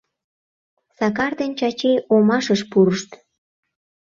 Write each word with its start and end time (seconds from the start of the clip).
Сакар 0.97 1.31
ден 1.39 1.51
Чачи 1.59 1.91
омашыш 2.15 2.61
пурышт. 2.71 3.09